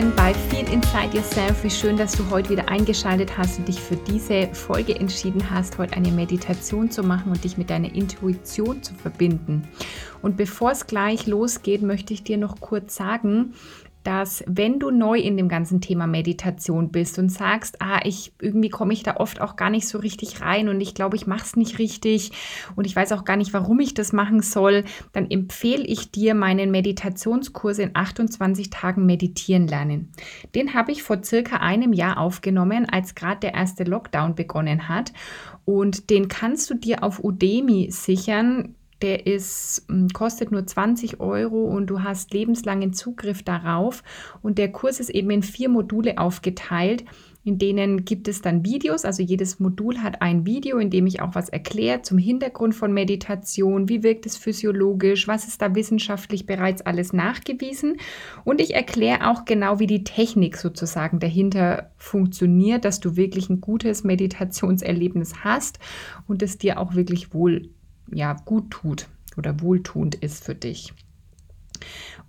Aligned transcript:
Willkommen 0.00 0.16
bei 0.16 0.32
Feel 0.32 0.66
Inside 0.72 1.14
Yourself. 1.14 1.62
Wie 1.62 1.68
schön, 1.68 1.98
dass 1.98 2.12
du 2.12 2.30
heute 2.30 2.48
wieder 2.48 2.70
eingeschaltet 2.70 3.36
hast 3.36 3.58
und 3.58 3.68
dich 3.68 3.78
für 3.78 3.96
diese 3.96 4.48
Folge 4.54 4.98
entschieden 4.98 5.50
hast, 5.50 5.76
heute 5.76 5.94
eine 5.94 6.10
Meditation 6.10 6.90
zu 6.90 7.02
machen 7.02 7.32
und 7.32 7.44
dich 7.44 7.58
mit 7.58 7.68
deiner 7.68 7.94
Intuition 7.94 8.82
zu 8.82 8.94
verbinden. 8.94 9.68
Und 10.22 10.38
bevor 10.38 10.70
es 10.70 10.86
gleich 10.86 11.26
losgeht, 11.26 11.82
möchte 11.82 12.14
ich 12.14 12.22
dir 12.22 12.38
noch 12.38 12.60
kurz 12.60 12.94
sagen, 12.94 13.52
dass 14.02 14.42
wenn 14.46 14.78
du 14.78 14.90
neu 14.90 15.18
in 15.18 15.36
dem 15.36 15.48
ganzen 15.48 15.80
Thema 15.80 16.06
Meditation 16.06 16.90
bist 16.90 17.18
und 17.18 17.28
sagst, 17.28 17.80
ah, 17.82 18.00
ich 18.04 18.32
irgendwie 18.40 18.70
komme 18.70 18.92
ich 18.92 19.02
da 19.02 19.16
oft 19.16 19.40
auch 19.40 19.56
gar 19.56 19.70
nicht 19.70 19.88
so 19.88 19.98
richtig 19.98 20.40
rein 20.40 20.68
und 20.68 20.80
ich 20.80 20.94
glaube, 20.94 21.16
ich 21.16 21.26
mache 21.26 21.44
es 21.44 21.56
nicht 21.56 21.78
richtig 21.78 22.32
und 22.76 22.86
ich 22.86 22.96
weiß 22.96 23.12
auch 23.12 23.24
gar 23.24 23.36
nicht, 23.36 23.52
warum 23.52 23.80
ich 23.80 23.94
das 23.94 24.12
machen 24.12 24.40
soll, 24.40 24.84
dann 25.12 25.30
empfehle 25.30 25.84
ich 25.84 26.10
dir 26.10 26.34
meinen 26.34 26.70
Meditationskurs 26.70 27.78
in 27.78 27.90
28 27.94 28.70
Tagen 28.70 29.06
meditieren 29.06 29.66
lernen. 29.66 30.12
Den 30.54 30.74
habe 30.74 30.92
ich 30.92 31.02
vor 31.02 31.22
circa 31.22 31.56
einem 31.56 31.92
Jahr 31.92 32.18
aufgenommen, 32.18 32.88
als 32.88 33.14
gerade 33.14 33.40
der 33.40 33.54
erste 33.54 33.84
Lockdown 33.84 34.34
begonnen 34.34 34.88
hat 34.88 35.12
und 35.64 36.10
den 36.10 36.28
kannst 36.28 36.70
du 36.70 36.74
dir 36.74 37.04
auf 37.04 37.22
Udemy 37.22 37.88
sichern 37.90 38.74
der 39.02 39.26
ist, 39.26 39.84
hm, 39.88 40.08
kostet 40.08 40.52
nur 40.52 40.66
20 40.66 41.20
Euro 41.20 41.64
und 41.64 41.86
du 41.86 42.02
hast 42.02 42.32
lebenslangen 42.32 42.92
Zugriff 42.92 43.42
darauf. 43.42 44.02
Und 44.42 44.58
der 44.58 44.70
Kurs 44.72 45.00
ist 45.00 45.10
eben 45.10 45.30
in 45.30 45.42
vier 45.42 45.68
Module 45.68 46.18
aufgeteilt. 46.18 47.04
In 47.42 47.56
denen 47.56 48.04
gibt 48.04 48.28
es 48.28 48.42
dann 48.42 48.66
Videos, 48.66 49.06
also 49.06 49.22
jedes 49.22 49.60
Modul 49.60 50.02
hat 50.02 50.20
ein 50.20 50.44
Video, 50.44 50.76
in 50.76 50.90
dem 50.90 51.06
ich 51.06 51.22
auch 51.22 51.34
was 51.34 51.48
erkläre 51.48 52.02
zum 52.02 52.18
Hintergrund 52.18 52.74
von 52.74 52.92
Meditation, 52.92 53.88
wie 53.88 54.02
wirkt 54.02 54.26
es 54.26 54.36
physiologisch, 54.36 55.26
was 55.26 55.48
ist 55.48 55.62
da 55.62 55.74
wissenschaftlich 55.74 56.44
bereits 56.44 56.82
alles 56.82 57.14
nachgewiesen. 57.14 57.96
Und 58.44 58.60
ich 58.60 58.74
erkläre 58.74 59.30
auch 59.30 59.46
genau, 59.46 59.78
wie 59.78 59.86
die 59.86 60.04
Technik 60.04 60.58
sozusagen 60.58 61.18
dahinter 61.18 61.90
funktioniert, 61.96 62.84
dass 62.84 63.00
du 63.00 63.16
wirklich 63.16 63.48
ein 63.48 63.62
gutes 63.62 64.04
Meditationserlebnis 64.04 65.42
hast 65.42 65.78
und 66.28 66.42
es 66.42 66.58
dir 66.58 66.78
auch 66.78 66.94
wirklich 66.94 67.32
wohl 67.32 67.70
ja, 68.12 68.32
gut 68.32 68.70
tut 68.70 69.08
oder 69.36 69.60
wohltuend 69.60 70.14
ist 70.16 70.44
für 70.44 70.54
dich. 70.54 70.92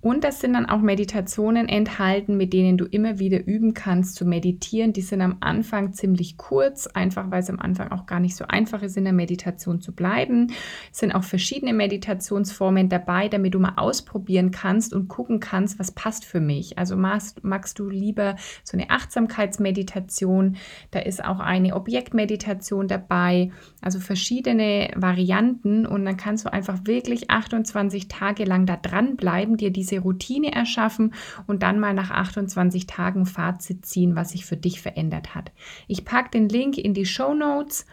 Und 0.02 0.24
das 0.24 0.40
sind 0.42 0.54
dann 0.54 0.66
auch 0.66 0.82
Meditationen 0.82 1.70
enthalten, 1.70 2.36
mit 2.36 2.54
denen 2.54 2.78
du 2.78 2.86
immer 2.86 3.20
wieder 3.20 3.46
üben 3.46 3.76
kannst 3.76 4.16
zu 4.16 4.26
meditieren. 4.26 4.94
Die 4.94 5.02
sind 5.02 5.22
am 5.22 5.38
Anfang 5.42 5.94
ziemlich 5.94 6.38
kurz, 6.38 6.88
einfach 6.88 7.30
weil 7.30 7.42
es 7.42 7.50
am 7.52 7.60
Anfang 7.60 7.92
auch 7.92 8.08
gar 8.08 8.20
nicht 8.20 8.36
so 8.36 8.46
einfach 8.48 8.82
ist, 8.82 8.98
in 8.98 9.04
der 9.04 9.14
Meditation 9.14 9.80
zu 9.80 9.94
bleiben. 9.94 10.48
Es 10.92 11.00
sind 11.00 11.14
auch 11.14 11.24
verschiedene 11.24 11.74
Meditationsformen 11.74 12.90
dabei, 12.90 13.28
damit 13.28 13.54
du 13.54 13.60
mal 13.60 13.74
ausprobieren 13.78 14.50
kannst 14.50 14.94
und 14.94 15.08
gucken 15.08 15.40
kannst, 15.40 15.78
was 15.78 15.92
passt 15.92 16.26
für 16.26 16.40
mich. 16.40 16.80
Also 16.80 16.96
magst, 16.98 17.44
magst 17.44 17.78
du 17.78 17.88
lieber 17.88 18.38
so 18.64 18.78
eine 18.78 18.90
Achtsamkeitsmeditation, 18.90 20.58
da 20.90 21.00
ist 21.00 21.24
auch 21.24 21.40
eine 21.40 21.76
Objektmeditation 21.76 22.88
dabei, 22.88 23.52
also 23.82 24.00
verschiedene 24.00 24.90
Varianten 24.96 25.86
und 25.86 26.06
dann 26.06 26.18
kannst 26.18 26.46
du 26.46 26.52
einfach 26.52 26.80
wirklich 26.86 27.30
28 27.30 28.08
Tage 28.08 28.46
lang 28.46 28.66
da 28.66 28.78
dranbleiben, 28.78 29.58
dir 29.58 29.72
diese 29.72 29.91
diese 29.92 30.02
Routine 30.02 30.54
erschaffen 30.54 31.14
und 31.48 31.64
dann 31.64 31.80
mal 31.80 31.94
nach 31.94 32.12
28 32.12 32.88
Tagen 32.88 33.26
Fazit 33.26 33.86
ziehen, 33.86 34.16
was 34.16 34.32
sich 34.32 34.46
für 34.46 34.58
dich 34.58 34.82
verändert 34.82 35.36
hat. 35.36 35.52
Ich 35.88 36.06
packe 36.06 36.32
den 36.32 36.50
Link 36.50 36.78
in 36.78 36.94
die 36.94 37.06
Show 37.06 37.34
Notes. 37.34 37.86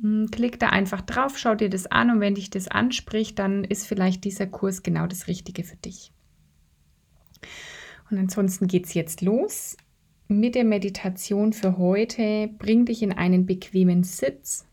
Hm, 0.00 0.30
klick 0.30 0.58
da 0.58 0.68
einfach 0.68 1.00
drauf, 1.00 1.38
schau 1.38 1.54
dir 1.54 1.70
das 1.70 1.86
an 1.86 2.10
und 2.10 2.20
wenn 2.20 2.34
dich 2.34 2.50
das 2.50 2.68
anspricht, 2.68 3.38
dann 3.38 3.64
ist 3.64 3.86
vielleicht 3.86 4.24
dieser 4.24 4.46
Kurs 4.46 4.82
genau 4.82 5.06
das 5.06 5.28
Richtige 5.28 5.64
für 5.64 5.76
dich. 5.76 6.12
Und 8.10 8.18
ansonsten 8.18 8.66
geht 8.66 8.86
es 8.86 8.94
jetzt 8.94 9.20
los 9.22 9.76
mit 10.28 10.54
der 10.54 10.64
Meditation 10.64 11.52
für 11.52 11.78
heute. 11.78 12.48
Bring 12.58 12.84
dich 12.84 13.02
in 13.02 13.12
einen 13.12 13.46
bequemen 13.46 14.02
Sitz. 14.02 14.65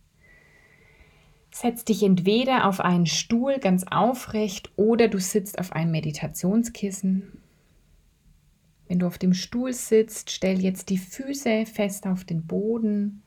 Setz 1.55 1.85
dich 1.85 2.01
entweder 2.01 2.67
auf 2.67 2.79
einen 2.79 3.05
Stuhl 3.05 3.59
ganz 3.59 3.85
aufrecht 3.91 4.71
oder 4.75 5.07
du 5.07 5.19
sitzt 5.19 5.59
auf 5.59 5.71
einem 5.71 5.91
Meditationskissen. 5.91 7.39
Wenn 8.87 8.97
du 8.97 9.05
auf 9.05 9.19
dem 9.19 9.35
Stuhl 9.35 9.71
sitzt, 9.71 10.31
stell 10.31 10.59
jetzt 10.59 10.89
die 10.89 10.97
Füße 10.97 11.67
fest 11.67 12.07
auf 12.07 12.23
den 12.23 12.47
Boden. 12.47 13.21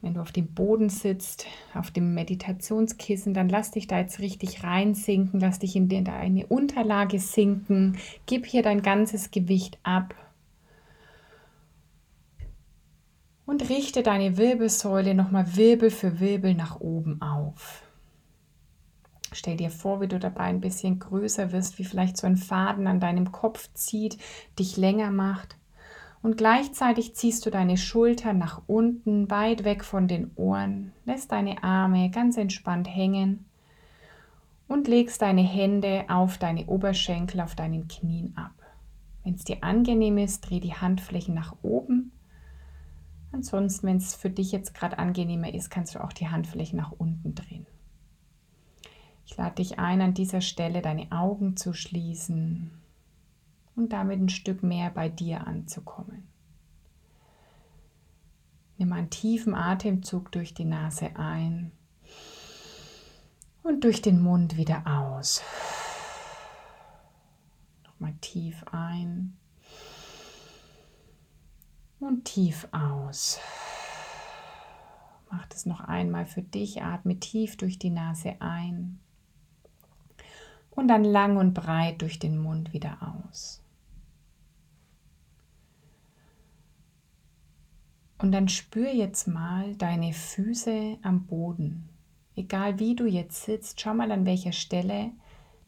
Wenn 0.00 0.14
du 0.14 0.22
auf 0.22 0.32
dem 0.32 0.46
Boden 0.54 0.88
sitzt, 0.88 1.46
auf 1.74 1.90
dem 1.90 2.14
Meditationskissen, 2.14 3.34
dann 3.34 3.50
lass 3.50 3.70
dich 3.70 3.86
da 3.86 3.98
jetzt 3.98 4.18
richtig 4.18 4.64
reinsinken, 4.64 5.40
lass 5.40 5.58
dich 5.58 5.76
in 5.76 5.90
deine 5.90 6.46
Unterlage 6.46 7.18
sinken, 7.18 7.98
gib 8.24 8.46
hier 8.46 8.62
dein 8.62 8.80
ganzes 8.80 9.30
Gewicht 9.30 9.78
ab 9.82 10.14
und 13.46 13.68
richte 13.68 14.02
deine 14.02 14.36
Wirbelsäule 14.36 15.14
nochmal 15.14 15.56
Wirbel 15.56 15.90
für 15.90 16.20
Wirbel 16.20 16.54
nach 16.54 16.80
oben 16.80 17.20
auf. 17.20 17.82
Stell 19.32 19.56
dir 19.56 19.70
vor, 19.70 20.00
wie 20.00 20.08
du 20.08 20.18
dabei 20.18 20.44
ein 20.44 20.60
bisschen 20.60 20.98
größer 20.98 21.52
wirst, 21.52 21.78
wie 21.78 21.84
vielleicht 21.84 22.16
so 22.16 22.26
ein 22.26 22.36
Faden 22.36 22.86
an 22.86 23.00
deinem 23.00 23.32
Kopf 23.32 23.70
zieht, 23.74 24.18
dich 24.58 24.76
länger 24.76 25.10
macht. 25.10 25.56
Und 26.22 26.36
gleichzeitig 26.36 27.16
ziehst 27.16 27.44
du 27.44 27.50
deine 27.50 27.76
Schultern 27.76 28.38
nach 28.38 28.62
unten, 28.68 29.28
weit 29.30 29.64
weg 29.64 29.84
von 29.84 30.06
den 30.06 30.30
Ohren, 30.36 30.92
lässt 31.04 31.32
deine 31.32 31.64
Arme 31.64 32.10
ganz 32.10 32.36
entspannt 32.36 32.86
hängen 32.86 33.46
und 34.68 34.86
legst 34.86 35.20
deine 35.22 35.42
Hände 35.42 36.04
auf 36.08 36.38
deine 36.38 36.66
Oberschenkel, 36.66 37.40
auf 37.40 37.56
deinen 37.56 37.88
Knien 37.88 38.36
ab. 38.36 38.52
Wenn 39.24 39.34
es 39.34 39.44
dir 39.44 39.64
angenehm 39.64 40.18
ist, 40.18 40.42
dreh 40.42 40.60
die 40.60 40.74
Handflächen 40.74 41.34
nach 41.34 41.56
oben 41.62 42.12
Ansonsten, 43.32 43.86
wenn 43.86 43.96
es 43.96 44.14
für 44.14 44.30
dich 44.30 44.52
jetzt 44.52 44.74
gerade 44.74 44.98
angenehmer 44.98 45.52
ist, 45.52 45.70
kannst 45.70 45.94
du 45.94 46.04
auch 46.04 46.12
die 46.12 46.28
Handflächen 46.28 46.76
nach 46.76 46.92
unten 46.92 47.34
drehen. 47.34 47.66
Ich 49.24 49.36
lade 49.36 49.54
dich 49.56 49.78
ein, 49.78 50.02
an 50.02 50.12
dieser 50.14 50.42
Stelle 50.42 50.82
deine 50.82 51.10
Augen 51.10 51.56
zu 51.56 51.72
schließen 51.72 52.70
und 53.74 53.92
damit 53.92 54.20
ein 54.20 54.28
Stück 54.28 54.62
mehr 54.62 54.90
bei 54.90 55.08
dir 55.08 55.46
anzukommen. 55.46 56.28
Nimm 58.76 58.92
einen 58.92 59.10
tiefen 59.10 59.54
Atemzug 59.54 60.30
durch 60.32 60.52
die 60.52 60.64
Nase 60.64 61.16
ein 61.16 61.72
und 63.62 63.84
durch 63.84 64.02
den 64.02 64.20
Mund 64.20 64.56
wieder 64.56 64.82
aus. 64.86 65.42
Nochmal 67.84 68.14
tief 68.20 68.64
ein 68.70 69.38
und 72.02 72.24
tief 72.24 72.68
aus. 72.72 73.38
Mach 75.30 75.46
das 75.46 75.66
noch 75.66 75.80
einmal 75.80 76.26
für 76.26 76.42
dich. 76.42 76.82
Atme 76.82 77.18
tief 77.18 77.56
durch 77.56 77.78
die 77.78 77.90
Nase 77.90 78.36
ein 78.40 79.00
und 80.70 80.88
dann 80.88 81.04
lang 81.04 81.36
und 81.36 81.54
breit 81.54 82.02
durch 82.02 82.18
den 82.18 82.38
Mund 82.38 82.72
wieder 82.72 82.98
aus. 83.00 83.62
Und 88.18 88.32
dann 88.32 88.48
spür 88.48 88.92
jetzt 88.92 89.26
mal 89.26 89.74
deine 89.76 90.12
Füße 90.12 90.98
am 91.02 91.26
Boden. 91.26 91.88
Egal 92.36 92.78
wie 92.78 92.94
du 92.94 93.06
jetzt 93.06 93.42
sitzt, 93.44 93.80
schau 93.80 93.94
mal 93.94 94.12
an 94.12 94.26
welcher 94.26 94.52
Stelle 94.52 95.10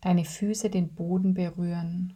deine 0.00 0.24
Füße 0.24 0.70
den 0.70 0.94
Boden 0.94 1.34
berühren 1.34 2.14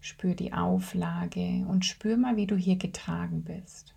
Spür 0.00 0.34
die 0.34 0.52
Auflage 0.52 1.66
und 1.68 1.84
spür 1.84 2.16
mal, 2.16 2.36
wie 2.36 2.46
du 2.46 2.56
hier 2.56 2.76
getragen 2.76 3.42
bist. 3.42 3.94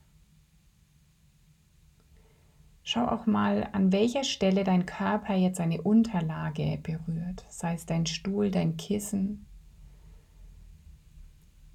Schau 2.83 3.07
auch 3.07 3.27
mal, 3.27 3.69
an 3.73 3.91
welcher 3.91 4.23
Stelle 4.23 4.63
dein 4.63 4.85
Körper 4.85 5.35
jetzt 5.35 5.59
eine 5.59 5.81
Unterlage 5.81 6.79
berührt, 6.81 7.45
sei 7.47 7.75
es 7.75 7.85
dein 7.85 8.07
Stuhl, 8.07 8.49
dein 8.49 8.75
Kissen. 8.75 9.45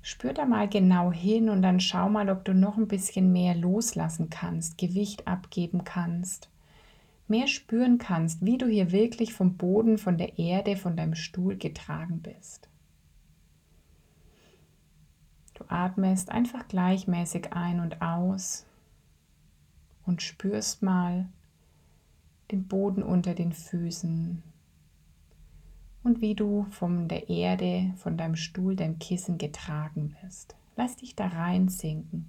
Spür 0.03 0.33
da 0.33 0.45
mal 0.45 0.69
genau 0.69 1.13
hin 1.13 1.49
und 1.49 1.63
dann 1.63 1.81
schau 1.81 2.09
mal, 2.09 2.29
ob 2.29 2.45
du 2.45 2.55
noch 2.55 2.77
ein 2.77 2.89
bisschen 2.89 3.33
mehr 3.33 3.55
loslassen 3.55 4.31
kannst, 4.31 4.79
Gewicht 4.79 5.27
abgeben 5.27 5.85
kannst, 5.85 6.51
mehr 7.29 7.47
spüren 7.47 7.99
kannst, 7.99 8.45
wie 8.45 8.59
du 8.59 8.67
hier 8.67 8.93
wirklich 8.93 9.33
vom 9.33 9.57
Boden, 9.57 9.99
von 9.99 10.19
der 10.19 10.39
Erde, 10.39 10.77
von 10.77 10.97
deinem 10.97 11.15
Stuhl 11.15 11.57
getragen 11.57 12.21
bist. 12.21 12.69
Du 15.57 15.65
atmest 15.69 16.31
einfach 16.31 16.69
gleichmäßig 16.69 17.55
ein 17.55 17.81
und 17.81 18.03
aus 18.03 18.67
und 20.05 20.21
spürst 20.21 20.83
mal 20.83 21.29
den 22.51 22.69
Boden 22.69 23.03
unter 23.03 23.35
den 23.35 23.53
Füßen 23.53 24.43
und 26.05 26.21
wie 26.21 26.35
du 26.35 26.67
von 26.71 27.09
der 27.09 27.31
Erde, 27.31 27.93
von 27.97 28.17
deinem 28.19 28.37
Stuhl, 28.37 28.77
deinem 28.77 28.99
Kissen 28.99 29.39
getragen 29.39 30.15
wirst. 30.21 30.55
Lass 30.77 30.97
dich 30.97 31.17
da 31.17 31.27
reinsinken 31.27 32.29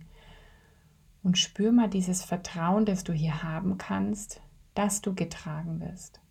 und 1.21 1.37
spür 1.37 1.73
mal 1.73 1.89
dieses 1.89 2.23
Vertrauen, 2.23 2.85
das 2.85 3.03
du 3.03 3.11
hier 3.11 3.43
haben 3.43 3.77
kannst, 3.77 4.41
dass 4.73 5.01
du 5.01 5.13
getragen 5.13 5.81
wirst. 5.81 6.21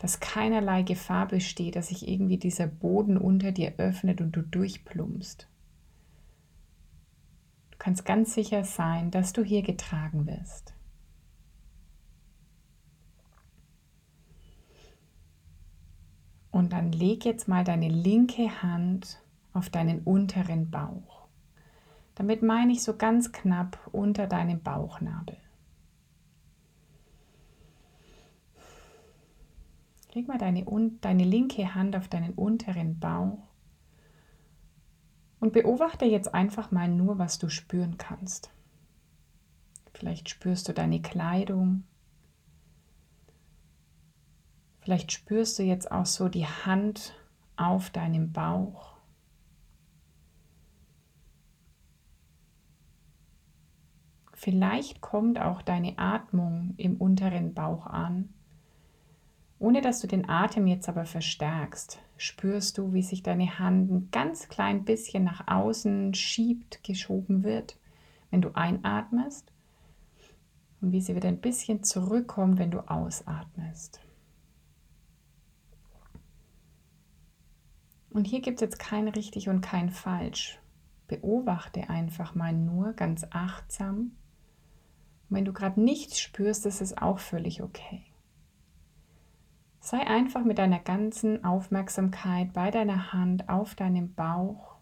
Dass 0.00 0.18
keinerlei 0.18 0.82
Gefahr 0.82 1.28
besteht, 1.28 1.76
dass 1.76 1.88
sich 1.88 2.08
irgendwie 2.08 2.38
dieser 2.38 2.66
Boden 2.66 3.18
unter 3.18 3.52
dir 3.52 3.74
öffnet 3.76 4.22
und 4.22 4.32
du 4.32 4.40
durchplumpst. 4.40 5.46
Du 7.72 7.78
kannst 7.78 8.06
ganz 8.06 8.32
sicher 8.32 8.64
sein, 8.64 9.10
dass 9.10 9.34
du 9.34 9.44
hier 9.44 9.62
getragen 9.62 10.26
wirst. 10.26 10.74
Und 16.50 16.72
dann 16.72 16.92
leg 16.92 17.26
jetzt 17.26 17.46
mal 17.46 17.62
deine 17.62 17.88
linke 17.88 18.62
Hand 18.62 19.22
auf 19.52 19.68
deinen 19.68 20.00
unteren 20.00 20.70
Bauch. 20.70 21.28
Damit 22.14 22.42
meine 22.42 22.72
ich 22.72 22.82
so 22.82 22.96
ganz 22.96 23.32
knapp 23.32 23.78
unter 23.92 24.26
deinem 24.26 24.62
Bauchnabel. 24.62 25.36
Leg 30.12 30.26
mal 30.28 30.38
deine, 30.38 30.64
deine 31.00 31.24
linke 31.24 31.74
Hand 31.74 31.96
auf 31.96 32.08
deinen 32.08 32.34
unteren 32.34 32.98
Bauch 32.98 33.38
und 35.38 35.52
beobachte 35.52 36.04
jetzt 36.04 36.34
einfach 36.34 36.70
mal 36.70 36.88
nur, 36.88 37.18
was 37.18 37.38
du 37.38 37.48
spüren 37.48 37.96
kannst. 37.96 38.50
Vielleicht 39.94 40.28
spürst 40.28 40.68
du 40.68 40.72
deine 40.72 41.00
Kleidung, 41.00 41.84
Vielleicht 44.80 45.12
spürst 45.12 45.58
du 45.58 45.62
jetzt 45.62 45.92
auch 45.92 46.06
so 46.06 46.28
die 46.28 46.46
Hand 46.46 47.14
auf 47.56 47.90
deinem 47.90 48.32
Bauch. 48.32 48.96
Vielleicht 54.32 55.02
kommt 55.02 55.38
auch 55.38 55.60
deine 55.60 55.98
Atmung 55.98 56.74
im 56.78 56.96
unteren 56.96 57.52
Bauch 57.52 57.86
an. 57.86 58.32
Ohne 59.60 59.82
dass 59.82 60.00
du 60.00 60.06
den 60.06 60.26
Atem 60.26 60.66
jetzt 60.66 60.88
aber 60.88 61.04
verstärkst, 61.04 61.98
spürst 62.16 62.78
du, 62.78 62.94
wie 62.94 63.02
sich 63.02 63.22
deine 63.22 63.58
Hand 63.58 63.90
ein 63.90 64.08
ganz 64.10 64.48
klein 64.48 64.86
bisschen 64.86 65.22
nach 65.22 65.48
außen 65.48 66.14
schiebt, 66.14 66.82
geschoben 66.82 67.44
wird, 67.44 67.78
wenn 68.30 68.40
du 68.40 68.56
einatmest 68.56 69.52
und 70.80 70.92
wie 70.92 71.02
sie 71.02 71.14
wieder 71.14 71.28
ein 71.28 71.42
bisschen 71.42 71.82
zurückkommt, 71.82 72.58
wenn 72.58 72.70
du 72.70 72.80
ausatmest. 72.88 74.00
Und 78.08 78.26
hier 78.26 78.40
gibt 78.40 78.56
es 78.56 78.62
jetzt 78.62 78.78
kein 78.78 79.08
richtig 79.08 79.50
und 79.50 79.60
kein 79.60 79.90
falsch. 79.90 80.58
Beobachte 81.06 81.90
einfach 81.90 82.34
mal 82.34 82.54
nur 82.54 82.94
ganz 82.94 83.26
achtsam. 83.28 84.12
Und 85.28 85.36
wenn 85.36 85.44
du 85.44 85.52
gerade 85.52 85.78
nichts 85.78 86.18
spürst, 86.18 86.64
ist 86.64 86.80
es 86.80 86.96
auch 86.96 87.18
völlig 87.18 87.62
okay. 87.62 88.09
Sei 89.82 90.06
einfach 90.06 90.44
mit 90.44 90.58
deiner 90.58 90.78
ganzen 90.78 91.42
Aufmerksamkeit 91.42 92.52
bei 92.52 92.70
deiner 92.70 93.14
Hand 93.14 93.48
auf 93.48 93.74
deinem 93.74 94.14
Bauch 94.14 94.76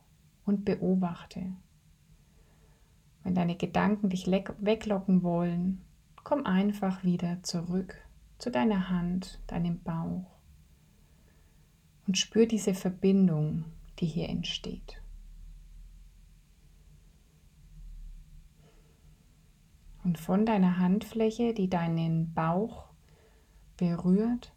und 0.45 0.65
beobachte. 0.65 1.53
Wenn 3.23 3.35
deine 3.35 3.57
Gedanken 3.57 4.11
dich 4.11 4.27
weglocken 4.27 5.23
wollen, 5.23 5.85
komm 6.25 6.45
einfach 6.47 7.05
wieder 7.05 7.43
zurück 7.43 7.95
zu 8.39 8.51
deiner 8.51 8.91
Hand, 8.91 9.41
deinem 9.47 9.81
Bauch 9.83 10.39
und 12.07 12.19
spür 12.19 12.47
diese 12.47 12.75
Verbindung, 12.75 13.67
die 14.01 14.07
hier 14.07 14.29
entsteht. 14.29 15.01
Und 20.03 20.19
von 20.19 20.45
deiner 20.45 20.79
Handfläche, 20.79 21.55
die 21.55 21.69
deinen 21.69 22.33
Bauch 22.33 22.87
berührt, 23.77 24.55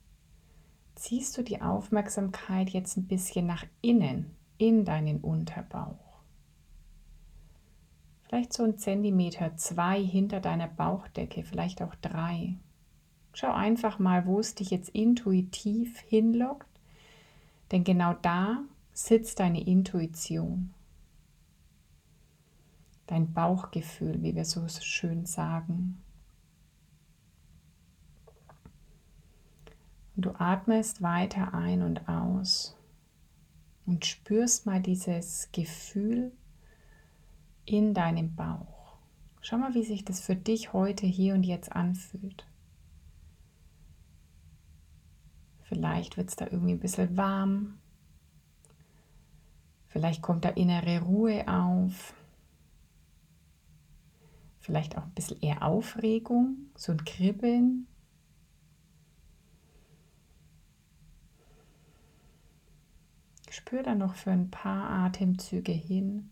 ziehst 0.95 1.37
du 1.37 1.43
die 1.43 1.61
Aufmerksamkeit 1.61 2.69
jetzt 2.69 2.97
ein 2.97 3.07
bisschen 3.07 3.45
nach 3.45 3.65
innen, 3.81 4.35
in 4.57 4.85
deinen 4.85 5.21
Unterbauch. 5.21 6.21
Vielleicht 8.23 8.53
so 8.53 8.63
ein 8.63 8.77
Zentimeter, 8.77 9.57
zwei 9.57 10.01
hinter 10.01 10.39
deiner 10.39 10.67
Bauchdecke, 10.67 11.43
vielleicht 11.43 11.81
auch 11.81 11.95
drei. 11.95 12.55
Schau 13.33 13.51
einfach 13.51 13.99
mal, 13.99 14.25
wo 14.25 14.39
es 14.39 14.55
dich 14.55 14.71
jetzt 14.71 14.89
intuitiv 14.89 15.99
hinlockt 15.99 16.71
denn 17.71 17.83
genau 17.83 18.13
da 18.21 18.63
sitzt 18.93 19.39
deine 19.39 19.65
Intuition, 19.65 20.73
dein 23.07 23.33
Bauchgefühl, 23.33 24.21
wie 24.21 24.35
wir 24.35 24.45
so 24.45 24.67
schön 24.67 25.25
sagen. 25.25 26.01
Du 30.21 30.39
atmest 30.39 31.01
weiter 31.01 31.55
ein 31.55 31.81
und 31.81 32.07
aus 32.07 32.77
und 33.87 34.05
spürst 34.05 34.67
mal 34.67 34.79
dieses 34.79 35.49
Gefühl 35.51 36.31
in 37.65 37.95
deinem 37.95 38.35
Bauch. 38.35 38.99
Schau 39.41 39.57
mal, 39.57 39.73
wie 39.73 39.83
sich 39.83 40.05
das 40.05 40.21
für 40.21 40.35
dich 40.35 40.73
heute 40.73 41.07
hier 41.07 41.33
und 41.33 41.41
jetzt 41.41 41.71
anfühlt. 41.71 42.45
Vielleicht 45.63 46.17
wird 46.17 46.29
es 46.29 46.35
da 46.35 46.45
irgendwie 46.45 46.73
ein 46.73 46.79
bisschen 46.79 47.17
warm. 47.17 47.79
Vielleicht 49.87 50.21
kommt 50.21 50.45
da 50.45 50.49
innere 50.49 51.01
Ruhe 51.01 51.47
auf. 51.47 52.13
Vielleicht 54.59 54.95
auch 54.99 55.03
ein 55.03 55.15
bisschen 55.15 55.41
eher 55.41 55.63
Aufregung, 55.63 56.69
so 56.75 56.91
ein 56.91 57.03
Kribbeln. 57.05 57.87
Spür 63.51 63.83
da 63.83 63.95
noch 63.95 64.15
für 64.15 64.31
ein 64.31 64.49
paar 64.49 64.89
Atemzüge 64.89 65.73
hin. 65.73 66.29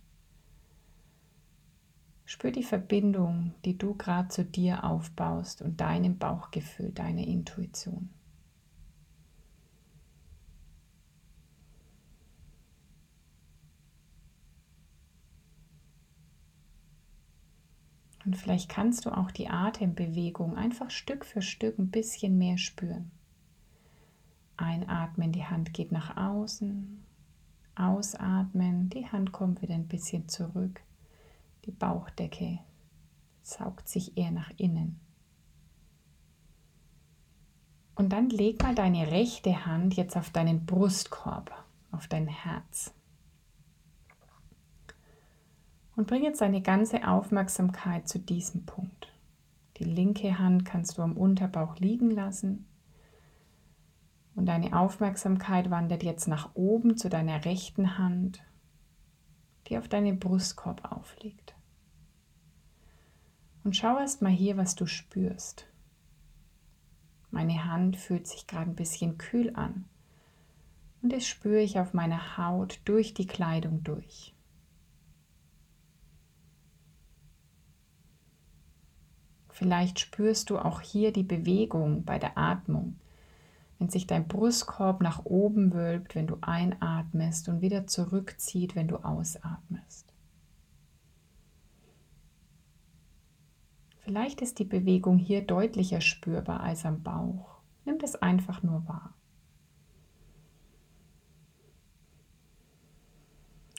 Spür 2.24 2.52
die 2.52 2.64
Verbindung, 2.64 3.54
die 3.66 3.78
du 3.78 3.94
gerade 3.96 4.30
zu 4.30 4.46
dir 4.46 4.86
aufbaust 4.86 5.62
und 5.62 5.82
deinem 5.82 6.18
Bauchgefühl, 6.18 6.94
deine 6.94 7.28
Intuition. 7.28 8.10
Und 18.24 18.38
vielleicht 18.38 18.70
kannst 18.70 19.06
du 19.06 19.10
auch 19.10 19.32
die 19.32 19.50
Atembewegung 19.50 20.56
einfach 20.56 20.90
Stück 20.90 21.26
für 21.26 21.42
Stück 21.42 21.78
ein 21.80 21.90
bisschen 21.92 22.38
mehr 22.38 22.58
spüren. 22.58 23.12
Einatmen, 24.56 25.34
die 25.34 25.46
Hand 25.46 25.74
geht 25.74 25.92
nach 25.92 26.16
außen. 26.16 27.09
Ausatmen, 27.80 28.90
die 28.90 29.08
Hand 29.08 29.32
kommt 29.32 29.62
wieder 29.62 29.76
ein 29.76 29.88
bisschen 29.88 30.28
zurück. 30.28 30.82
Die 31.66 31.72
Bauchdecke 31.72 32.60
saugt 33.42 33.88
sich 33.88 34.18
eher 34.18 34.32
nach 34.32 34.52
innen. 34.58 35.00
Und 37.96 38.14
dann 38.14 38.30
leg 38.30 38.64
mal 38.64 38.76
deine 38.76 39.12
rechte 39.12 39.66
Hand 39.66 39.96
jetzt 39.96 40.16
auf 40.16 40.30
deinen 40.30 40.66
Brustkorb, 40.66 41.52
auf 41.92 42.08
dein 42.08 42.28
Herz. 42.28 42.94
Und 45.98 46.08
bring 46.08 46.24
jetzt 46.24 46.40
deine 46.40 46.62
ganze 46.62 47.06
Aufmerksamkeit 47.06 48.08
zu 48.08 48.20
diesem 48.20 48.66
Punkt. 48.66 49.12
Die 49.78 49.84
linke 49.84 50.40
Hand 50.40 50.64
kannst 50.64 50.98
du 50.98 51.02
am 51.02 51.18
Unterbauch 51.18 51.78
liegen 51.78 52.10
lassen. 52.10 52.66
Und 54.40 54.46
deine 54.46 54.80
Aufmerksamkeit 54.80 55.70
wandert 55.70 56.02
jetzt 56.02 56.30
nach 56.30 56.56
oben 56.56 56.96
zu 56.96 57.10
deiner 57.10 57.44
rechten 57.44 57.98
Hand, 57.98 58.42
die 59.68 59.78
auf 59.78 59.90
deinem 59.90 60.18
Brustkorb 60.18 60.94
aufliegt. 60.94 61.56
Und 63.66 63.76
schau 63.76 64.00
erst 64.00 64.22
mal 64.22 64.32
hier, 64.32 64.56
was 64.56 64.76
du 64.76 64.86
spürst. 64.86 65.68
Meine 67.32 67.66
Hand 67.66 67.98
fühlt 67.98 68.28
sich 68.28 68.48
gerade 68.48 68.70
ein 68.70 68.78
bisschen 68.78 69.18
kühl 69.18 69.54
an. 69.58 69.90
Und 71.02 71.12
das 71.12 71.28
spüre 71.28 71.60
ich 71.60 71.78
auf 71.78 71.94
meiner 71.94 72.38
Haut 72.38 72.80
durch 72.86 73.14
die 73.14 73.28
Kleidung 73.28 73.84
durch. 73.84 74.34
Vielleicht 79.50 80.00
spürst 80.00 80.50
du 80.50 80.60
auch 80.60 80.80
hier 80.80 81.12
die 81.12 81.24
Bewegung 81.24 82.06
bei 82.06 82.18
der 82.18 82.38
Atmung, 82.38 82.96
wenn 83.80 83.90
sich 83.90 84.06
dein 84.06 84.28
Brustkorb 84.28 85.02
nach 85.02 85.26
oben 85.26 85.74
wölbt, 85.74 86.14
wenn 86.14 86.28
du 86.28 86.38
einatmest 86.42 87.48
und 87.48 87.62
wieder 87.62 87.88
zurückzieht, 87.88 88.76
wenn 88.76 88.90
du 88.90 88.98
ausatmest. 88.98 90.14
Vielleicht 94.02 94.42
ist 94.42 94.60
die 94.60 94.66
Bewegung 94.66 95.18
hier 95.18 95.46
deutlicher 95.46 96.02
spürbar 96.02 96.60
als 96.60 96.86
am 96.86 97.04
Bauch. 97.04 97.60
Nimm 97.86 98.00
das 98.00 98.16
einfach 98.16 98.64
nur 98.64 98.86
wahr. 98.88 99.14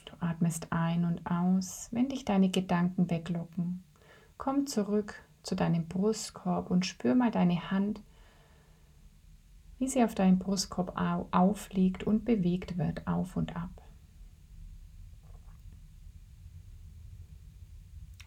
Du 0.05 0.13
atmest 0.19 0.71
ein 0.71 1.05
und 1.05 1.29
aus, 1.29 1.89
wenn 1.91 2.09
dich 2.09 2.25
deine 2.25 2.49
Gedanken 2.49 3.09
weglocken. 3.09 3.83
Komm 4.37 4.65
zurück 4.65 5.13
zu 5.43 5.55
deinem 5.55 5.87
Brustkorb 5.87 6.71
und 6.71 6.85
spür 6.85 7.13
mal 7.13 7.29
deine 7.29 7.69
Hand 7.69 8.01
wie 9.81 9.87
sie 9.87 10.03
auf 10.03 10.13
deinem 10.13 10.37
Brustkorb 10.37 10.93
aufliegt 11.31 12.03
und 12.03 12.23
bewegt 12.23 12.77
wird 12.77 13.07
auf 13.07 13.35
und 13.35 13.55
ab. 13.55 13.81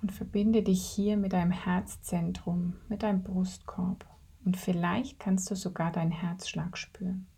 Und 0.03 0.11
verbinde 0.11 0.65
dich 0.65 0.85
hier 0.85 1.17
mit 1.17 1.33
deinem 1.33 1.53
Herzzentrum, 1.53 2.75
mit 2.89 3.05
deinem 3.05 3.23
Brustkorb. 3.23 4.05
Und 4.45 4.57
vielleicht 4.57 5.21
kannst 5.21 5.49
du 5.49 5.55
sogar 5.55 5.93
deinen 5.93 6.11
Herzschlag 6.11 6.77
spüren. 6.77 7.29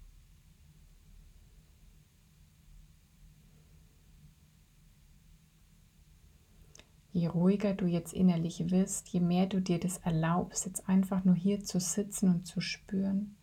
Je 7.12 7.26
ruhiger 7.26 7.74
du 7.74 7.84
jetzt 7.84 8.14
innerlich 8.14 8.70
wirst, 8.70 9.08
je 9.08 9.20
mehr 9.20 9.44
du 9.44 9.60
dir 9.60 9.78
das 9.78 9.98
erlaubst, 9.98 10.64
jetzt 10.64 10.88
einfach 10.88 11.22
nur 11.26 11.34
hier 11.34 11.62
zu 11.62 11.80
sitzen 11.80 12.30
und 12.30 12.46
zu 12.46 12.62
spüren, 12.62 13.36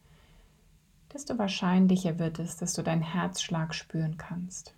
desto 1.13 1.37
wahrscheinlicher 1.37 2.17
wird 2.17 2.39
es, 2.39 2.57
dass 2.57 2.73
du 2.73 2.81
deinen 2.81 3.03
Herzschlag 3.03 3.75
spüren 3.75 4.17
kannst. 4.17 4.75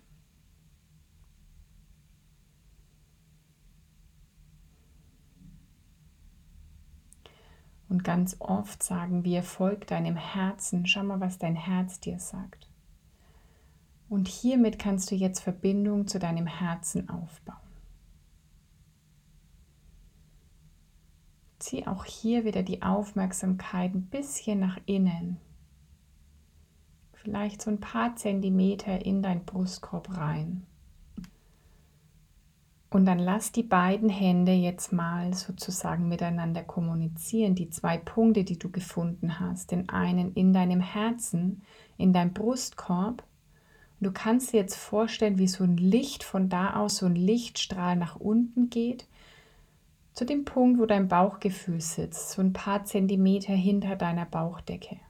Und 7.88 8.04
ganz 8.04 8.36
oft 8.40 8.82
sagen 8.82 9.24
wir, 9.24 9.42
folg 9.42 9.86
deinem 9.86 10.16
Herzen, 10.16 10.86
schau 10.86 11.04
mal, 11.04 11.20
was 11.20 11.38
dein 11.38 11.54
Herz 11.54 12.00
dir 12.00 12.18
sagt. 12.18 12.68
Und 14.08 14.28
hiermit 14.28 14.78
kannst 14.78 15.10
du 15.10 15.14
jetzt 15.14 15.40
Verbindung 15.40 16.06
zu 16.06 16.18
deinem 16.18 16.46
Herzen 16.46 17.08
aufbauen. 17.08 17.56
Zieh 21.58 21.86
auch 21.86 22.04
hier 22.04 22.44
wieder 22.44 22.62
die 22.62 22.82
Aufmerksamkeit 22.82 23.94
ein 23.94 24.06
bisschen 24.06 24.60
nach 24.60 24.78
innen 24.86 25.40
vielleicht 27.26 27.60
so 27.60 27.72
ein 27.72 27.80
paar 27.80 28.14
Zentimeter 28.14 29.04
in 29.04 29.20
dein 29.20 29.44
Brustkorb 29.44 30.16
rein. 30.16 30.64
Und 32.88 33.04
dann 33.04 33.18
lass 33.18 33.50
die 33.50 33.64
beiden 33.64 34.08
Hände 34.08 34.52
jetzt 34.52 34.92
mal 34.92 35.34
sozusagen 35.34 36.08
miteinander 36.08 36.62
kommunizieren, 36.62 37.56
die 37.56 37.68
zwei 37.68 37.98
Punkte, 37.98 38.44
die 38.44 38.60
du 38.60 38.70
gefunden 38.70 39.40
hast. 39.40 39.72
Den 39.72 39.88
einen 39.88 40.34
in 40.34 40.52
deinem 40.52 40.78
Herzen, 40.78 41.62
in 41.96 42.12
deinem 42.12 42.32
Brustkorb. 42.32 43.24
Und 43.98 44.06
du 44.06 44.12
kannst 44.12 44.52
dir 44.52 44.60
jetzt 44.60 44.76
vorstellen, 44.76 45.38
wie 45.38 45.48
so 45.48 45.64
ein 45.64 45.78
Licht 45.78 46.22
von 46.22 46.48
da 46.48 46.76
aus, 46.76 46.98
so 46.98 47.06
ein 47.06 47.16
Lichtstrahl 47.16 47.96
nach 47.96 48.14
unten 48.14 48.70
geht, 48.70 49.08
zu 50.12 50.24
dem 50.24 50.44
Punkt, 50.44 50.78
wo 50.78 50.86
dein 50.86 51.08
Bauchgefühl 51.08 51.80
sitzt, 51.80 52.30
so 52.30 52.40
ein 52.40 52.52
paar 52.52 52.84
Zentimeter 52.84 53.52
hinter 53.52 53.96
deiner 53.96 54.26
Bauchdecke. 54.26 55.00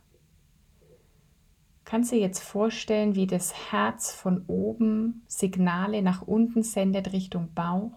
Kannst 1.87 2.11
du 2.11 2.17
dir 2.17 2.23
jetzt 2.23 2.43
vorstellen, 2.43 3.15
wie 3.15 3.29
das 3.29 3.71
Herz 3.71 4.11
von 4.11 4.43
oben 4.49 5.23
Signale 5.29 6.03
nach 6.03 6.21
unten 6.21 6.65
sendet 6.65 7.13
Richtung 7.13 7.55
Bauch 7.55 7.93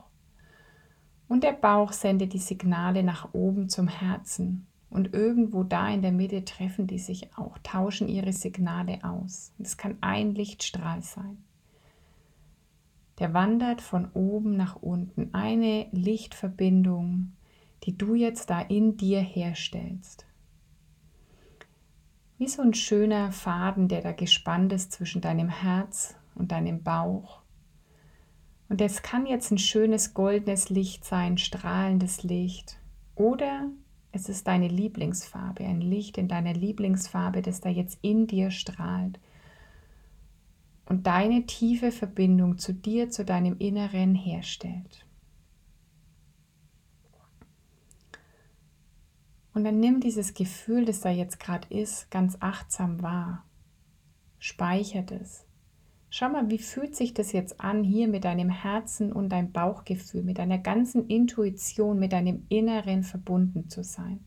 und 1.27 1.43
der 1.43 1.53
Bauch 1.53 1.91
sendet 1.91 2.33
die 2.33 2.39
Signale 2.39 3.01
nach 3.01 3.33
oben 3.33 3.67
zum 3.67 3.87
Herzen 3.87 4.67
und 4.91 5.15
irgendwo 5.15 5.63
da 5.63 5.89
in 5.89 6.03
der 6.03 6.11
Mitte 6.11 6.45
treffen 6.45 6.85
die 6.85 6.99
sich 6.99 7.35
auch, 7.35 7.57
tauschen 7.63 8.07
ihre 8.07 8.31
Signale 8.31 8.99
aus. 9.03 9.53
Das 9.57 9.75
kann 9.75 9.97
ein 10.01 10.35
Lichtstrahl 10.35 11.01
sein. 11.01 11.43
Der 13.17 13.33
wandert 13.33 13.81
von 13.81 14.11
oben 14.13 14.55
nach 14.55 14.75
unten, 14.75 15.33
eine 15.33 15.87
Lichtverbindung, 15.91 17.31
die 17.85 17.97
du 17.97 18.13
jetzt 18.13 18.51
da 18.51 18.61
in 18.61 18.97
dir 18.97 19.19
herstellst 19.19 20.28
wie 22.39 22.47
so 22.47 22.61
ein 22.61 22.73
schöner 22.73 23.33
Faden, 23.33 23.89
der 23.89 24.01
da 24.01 24.13
gespannt 24.13 24.71
ist 24.71 24.93
zwischen 24.93 25.21
deinem 25.21 25.49
Herz 25.49 26.15
und 26.35 26.53
deinem 26.53 26.81
Bauch. 26.81 27.41
Und 28.69 28.79
es 28.79 29.01
kann 29.01 29.25
jetzt 29.25 29.51
ein 29.51 29.57
schönes 29.57 30.13
goldenes 30.13 30.69
Licht 30.69 31.03
sein, 31.03 31.37
strahlendes 31.37 32.23
Licht. 32.23 32.79
Oder 33.15 33.67
es 34.13 34.29
ist 34.29 34.47
deine 34.47 34.69
Lieblingsfarbe, 34.69 35.65
ein 35.65 35.81
Licht 35.81 36.17
in 36.17 36.29
deiner 36.29 36.53
Lieblingsfarbe, 36.53 37.41
das 37.41 37.59
da 37.59 37.67
jetzt 37.67 37.99
in 38.01 38.25
dir 38.25 38.51
strahlt. 38.51 39.19
Und 40.85 41.07
deine 41.07 41.45
tiefe 41.45 41.91
Verbindung 41.91 42.57
zu 42.57 42.73
dir, 42.73 43.09
zu 43.09 43.25
deinem 43.25 43.57
Inneren 43.57 44.15
herstellt. 44.15 45.05
Und 49.53 49.63
dann 49.63 49.79
nimm 49.79 49.99
dieses 49.99 50.33
Gefühl, 50.33 50.85
das 50.85 51.01
da 51.01 51.09
jetzt 51.09 51.39
gerade 51.39 51.67
ist, 51.73 52.11
ganz 52.11 52.37
achtsam 52.39 53.01
wahr. 53.01 53.45
Speichert 54.37 55.11
es. 55.11 55.45
Schau 56.11 56.29
mal, 56.29 56.49
wie 56.49 56.57
fühlt 56.57 56.95
sich 56.95 57.13
das 57.13 57.31
jetzt 57.33 57.61
an, 57.61 57.83
hier 57.83 58.07
mit 58.07 58.25
deinem 58.25 58.49
Herzen 58.49 59.11
und 59.11 59.29
deinem 59.29 59.51
Bauchgefühl, 59.51 60.23
mit 60.23 60.39
deiner 60.39 60.57
ganzen 60.57 61.07
Intuition, 61.07 61.99
mit 61.99 62.13
deinem 62.13 62.45
Inneren 62.49 63.03
verbunden 63.03 63.69
zu 63.69 63.83
sein. 63.83 64.25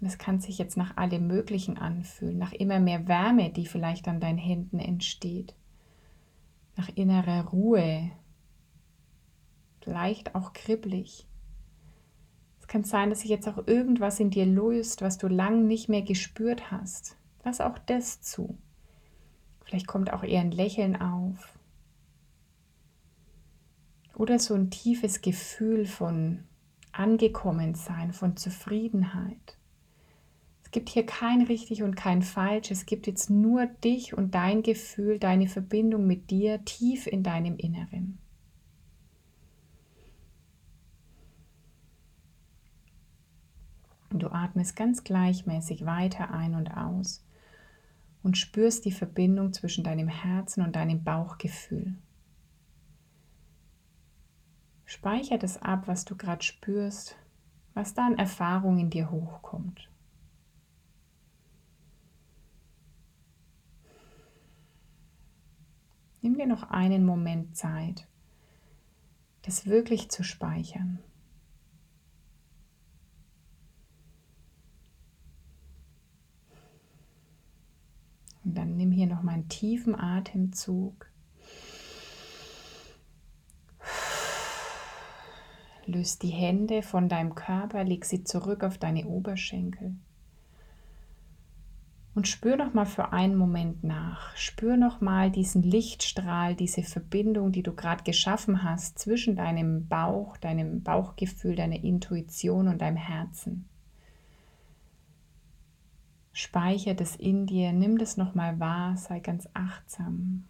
Und 0.00 0.06
es 0.06 0.16
kann 0.16 0.40
sich 0.40 0.58
jetzt 0.58 0.76
nach 0.76 0.96
allem 0.96 1.26
Möglichen 1.26 1.76
anfühlen, 1.76 2.38
nach 2.38 2.52
immer 2.52 2.78
mehr 2.78 3.08
Wärme, 3.08 3.50
die 3.50 3.66
vielleicht 3.66 4.08
an 4.08 4.20
deinen 4.20 4.38
Händen 4.38 4.78
entsteht, 4.78 5.54
nach 6.76 6.88
innerer 6.94 7.46
Ruhe, 7.46 8.10
vielleicht 9.80 10.34
auch 10.34 10.52
kribbelig 10.52 11.27
kann 12.68 12.84
sein, 12.84 13.10
dass 13.10 13.20
sich 13.20 13.30
jetzt 13.30 13.48
auch 13.48 13.66
irgendwas 13.66 14.20
in 14.20 14.30
dir 14.30 14.46
löst, 14.46 15.02
was 15.02 15.18
du 15.18 15.26
lang 15.26 15.66
nicht 15.66 15.88
mehr 15.88 16.02
gespürt 16.02 16.70
hast. 16.70 17.16
Lass 17.44 17.60
auch 17.60 17.78
das 17.78 18.20
zu. 18.20 18.58
Vielleicht 19.64 19.86
kommt 19.86 20.12
auch 20.12 20.22
eher 20.22 20.40
ein 20.40 20.50
Lächeln 20.50 21.00
auf. 21.00 21.58
Oder 24.14 24.38
so 24.38 24.54
ein 24.54 24.70
tiefes 24.70 25.20
Gefühl 25.20 25.86
von 25.86 26.44
Angekommensein, 26.92 28.12
von 28.12 28.36
Zufriedenheit. 28.36 29.56
Es 30.64 30.70
gibt 30.72 30.90
hier 30.90 31.06
kein 31.06 31.42
richtig 31.42 31.82
und 31.82 31.94
kein 31.94 32.20
falsch. 32.22 32.70
Es 32.70 32.84
gibt 32.84 33.06
jetzt 33.06 33.30
nur 33.30 33.66
dich 33.66 34.12
und 34.12 34.34
dein 34.34 34.62
Gefühl, 34.62 35.18
deine 35.18 35.48
Verbindung 35.48 36.06
mit 36.06 36.30
dir 36.30 36.62
tief 36.64 37.06
in 37.06 37.22
deinem 37.22 37.56
Inneren. 37.56 38.18
Und 44.10 44.22
du 44.22 44.27
atmest 44.42 44.76
ganz 44.76 45.04
gleichmäßig 45.04 45.84
weiter 45.84 46.30
ein 46.30 46.54
und 46.54 46.76
aus 46.76 47.24
und 48.22 48.36
spürst 48.36 48.84
die 48.84 48.92
Verbindung 48.92 49.52
zwischen 49.52 49.84
deinem 49.84 50.08
Herzen 50.08 50.62
und 50.64 50.76
deinem 50.76 51.04
Bauchgefühl. 51.04 51.96
Speicher 54.84 55.38
das 55.38 55.60
ab, 55.60 55.86
was 55.86 56.04
du 56.04 56.16
gerade 56.16 56.42
spürst, 56.42 57.16
was 57.74 57.94
da 57.94 58.06
an 58.06 58.18
Erfahrung 58.18 58.78
in 58.78 58.90
dir 58.90 59.10
hochkommt. 59.10 59.90
Nimm 66.20 66.36
dir 66.36 66.46
noch 66.46 66.64
einen 66.64 67.04
Moment 67.04 67.56
Zeit, 67.56 68.08
das 69.42 69.66
wirklich 69.66 70.10
zu 70.10 70.24
speichern. 70.24 70.98
Und 78.44 78.54
dann 78.54 78.76
nimm 78.76 78.87
hier 78.98 79.06
noch 79.06 79.22
mal 79.22 79.34
einen 79.34 79.48
tiefen 79.48 79.98
Atemzug. 79.98 81.06
Löst 85.86 86.22
die 86.22 86.30
Hände 86.30 86.82
von 86.82 87.08
deinem 87.08 87.36
Körper, 87.36 87.84
leg 87.84 88.04
sie 88.04 88.24
zurück 88.24 88.64
auf 88.64 88.76
deine 88.76 89.06
Oberschenkel. 89.06 89.94
Und 92.16 92.26
spür 92.26 92.56
noch 92.56 92.74
mal 92.74 92.86
für 92.86 93.12
einen 93.12 93.36
Moment 93.36 93.84
nach. 93.84 94.36
Spür 94.36 94.76
noch 94.76 95.00
mal 95.00 95.30
diesen 95.30 95.62
Lichtstrahl, 95.62 96.56
diese 96.56 96.82
Verbindung, 96.82 97.52
die 97.52 97.62
du 97.62 97.72
gerade 97.72 98.02
geschaffen 98.02 98.64
hast 98.64 98.98
zwischen 98.98 99.36
deinem 99.36 99.86
Bauch, 99.86 100.36
deinem 100.38 100.82
Bauchgefühl, 100.82 101.54
deiner 101.54 101.84
Intuition 101.84 102.66
und 102.66 102.82
deinem 102.82 102.96
Herzen. 102.96 103.68
Speicher 106.38 106.94
das 106.94 107.16
in 107.16 107.46
dir, 107.46 107.72
nimm 107.72 107.98
das 107.98 108.16
nochmal 108.16 108.60
wahr, 108.60 108.96
sei 108.96 109.18
ganz 109.18 109.48
achtsam. 109.54 110.46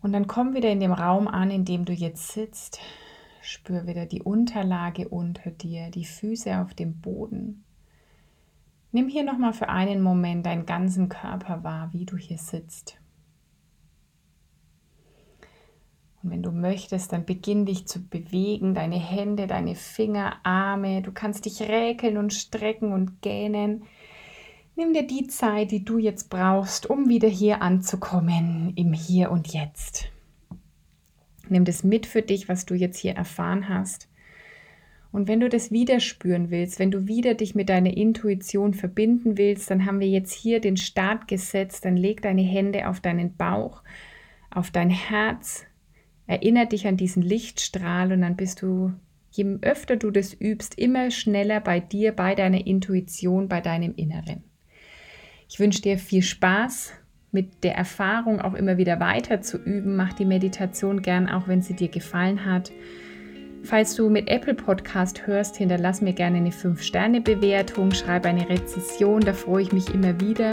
Und 0.00 0.14
dann 0.14 0.26
komm 0.26 0.54
wieder 0.54 0.70
in 0.70 0.80
dem 0.80 0.92
Raum 0.92 1.28
an, 1.28 1.50
in 1.50 1.66
dem 1.66 1.84
du 1.84 1.92
jetzt 1.92 2.28
sitzt. 2.28 2.80
Spür 3.42 3.86
wieder 3.86 4.06
die 4.06 4.22
Unterlage 4.22 5.10
unter 5.10 5.50
dir, 5.50 5.90
die 5.90 6.06
Füße 6.06 6.58
auf 6.58 6.72
dem 6.72 7.02
Boden. 7.02 7.64
Nimm 8.90 9.08
hier 9.08 9.22
nochmal 9.22 9.52
für 9.52 9.68
einen 9.68 10.00
Moment 10.00 10.46
deinen 10.46 10.64
ganzen 10.64 11.10
Körper 11.10 11.62
wahr, 11.62 11.92
wie 11.92 12.06
du 12.06 12.16
hier 12.16 12.38
sitzt. 12.38 12.98
Und 16.22 16.30
wenn 16.30 16.42
du 16.42 16.50
möchtest, 16.50 17.12
dann 17.12 17.24
beginn 17.24 17.64
dich 17.64 17.86
zu 17.86 18.02
bewegen, 18.02 18.74
deine 18.74 18.98
Hände, 18.98 19.46
deine 19.46 19.74
Finger, 19.74 20.36
Arme. 20.42 21.00
Du 21.02 21.12
kannst 21.12 21.46
dich 21.46 21.62
räkeln 21.62 22.18
und 22.18 22.34
strecken 22.34 22.92
und 22.92 23.22
gähnen. 23.22 23.84
Nimm 24.76 24.92
dir 24.92 25.06
die 25.06 25.26
Zeit, 25.26 25.70
die 25.70 25.84
du 25.84 25.98
jetzt 25.98 26.30
brauchst, 26.30 26.88
um 26.88 27.08
wieder 27.08 27.28
hier 27.28 27.62
anzukommen, 27.62 28.72
im 28.76 28.92
Hier 28.92 29.30
und 29.30 29.52
Jetzt. 29.52 30.10
Nimm 31.48 31.64
das 31.64 31.82
mit 31.84 32.06
für 32.06 32.22
dich, 32.22 32.48
was 32.48 32.66
du 32.66 32.74
jetzt 32.74 32.98
hier 32.98 33.14
erfahren 33.14 33.68
hast. 33.68 34.08
Und 35.12 35.26
wenn 35.26 35.40
du 35.40 35.48
das 35.48 35.72
wieder 35.72 35.98
spüren 35.98 36.50
willst, 36.50 36.78
wenn 36.78 36.92
du 36.92 37.08
wieder 37.08 37.34
dich 37.34 37.54
mit 37.54 37.68
deiner 37.68 37.96
Intuition 37.96 38.74
verbinden 38.74 39.36
willst, 39.36 39.70
dann 39.70 39.84
haben 39.84 39.98
wir 39.98 40.08
jetzt 40.08 40.32
hier 40.32 40.60
den 40.60 40.76
Start 40.76 41.26
gesetzt. 41.26 41.84
Dann 41.84 41.96
leg 41.96 42.22
deine 42.22 42.42
Hände 42.42 42.88
auf 42.88 43.00
deinen 43.00 43.36
Bauch, 43.36 43.82
auf 44.50 44.70
dein 44.70 44.90
Herz. 44.90 45.66
Erinner 46.30 46.66
dich 46.66 46.86
an 46.86 46.96
diesen 46.96 47.22
Lichtstrahl 47.22 48.12
und 48.12 48.20
dann 48.20 48.36
bist 48.36 48.62
du, 48.62 48.92
je 49.32 49.58
öfter 49.62 49.96
du 49.96 50.12
das 50.12 50.32
übst, 50.32 50.78
immer 50.78 51.10
schneller 51.10 51.58
bei 51.58 51.80
dir, 51.80 52.12
bei 52.12 52.36
deiner 52.36 52.68
Intuition, 52.68 53.48
bei 53.48 53.60
deinem 53.60 53.96
Inneren. 53.96 54.44
Ich 55.48 55.58
wünsche 55.58 55.82
dir 55.82 55.98
viel 55.98 56.22
Spaß 56.22 56.92
mit 57.32 57.64
der 57.64 57.74
Erfahrung 57.74 58.40
auch 58.40 58.54
immer 58.54 58.76
wieder 58.78 59.00
weiter 59.00 59.40
zu 59.40 59.58
üben. 59.58 59.96
Mach 59.96 60.12
die 60.12 60.24
Meditation 60.24 61.02
gern, 61.02 61.28
auch 61.28 61.48
wenn 61.48 61.62
sie 61.62 61.74
dir 61.74 61.88
gefallen 61.88 62.44
hat. 62.44 62.70
Falls 63.62 63.94
du 63.94 64.08
mit 64.08 64.28
Apple 64.28 64.54
Podcast 64.54 65.26
hörst, 65.26 65.56
hinterlass 65.56 66.00
mir 66.00 66.12
gerne 66.12 66.38
eine 66.38 66.50
5-Sterne-Bewertung, 66.50 67.92
schreib 67.92 68.26
eine 68.26 68.48
Rezession, 68.48 69.20
da 69.20 69.32
freue 69.32 69.62
ich 69.62 69.72
mich 69.72 69.94
immer 69.94 70.18
wieder. 70.20 70.50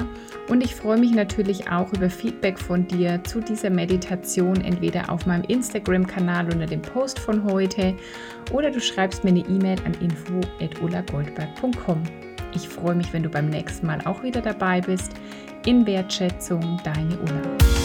Und 0.49 0.63
ich 0.63 0.75
freue 0.75 0.99
mich 0.99 1.11
natürlich 1.11 1.69
auch 1.69 1.91
über 1.93 2.09
Feedback 2.09 2.59
von 2.59 2.87
dir 2.87 3.23
zu 3.23 3.39
dieser 3.39 3.69
Meditation, 3.69 4.61
entweder 4.61 5.09
auf 5.09 5.25
meinem 5.25 5.45
Instagram-Kanal 5.45 6.53
unter 6.53 6.65
dem 6.65 6.81
Post 6.81 7.19
von 7.19 7.43
heute 7.45 7.95
oder 8.51 8.71
du 8.71 8.79
schreibst 8.79 9.23
mir 9.23 9.31
eine 9.31 9.47
E-Mail 9.47 9.77
an 9.85 9.93
info.ulagoldberg.com. 10.01 12.03
Ich 12.53 12.67
freue 12.67 12.95
mich, 12.95 13.13
wenn 13.13 13.23
du 13.23 13.29
beim 13.29 13.49
nächsten 13.49 13.87
Mal 13.87 14.01
auch 14.05 14.23
wieder 14.23 14.41
dabei 14.41 14.81
bist. 14.81 15.13
In 15.65 15.85
Wertschätzung, 15.85 16.79
deine 16.83 17.17
Ulla. 17.17 17.76